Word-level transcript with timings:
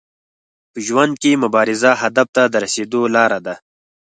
په 0.71 0.79
ژوند 0.87 1.13
کي 1.21 1.31
مبارزه 1.43 1.91
هدف 2.01 2.27
ته 2.35 2.43
د 2.47 2.55
رسیدو 2.65 3.01
لار 3.15 3.31
ده. 3.45 3.55